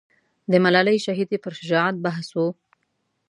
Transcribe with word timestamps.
د 0.51 0.53
ملالۍ 0.63 0.97
شهیدې 1.05 1.37
پر 1.43 1.53
شجاعت 1.59 1.95
بحث 2.05 2.27
و. 2.33 2.37